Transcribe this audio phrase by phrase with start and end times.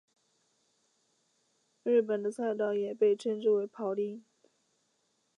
[1.83, 4.23] 日本的菜刀也被称之为庖丁。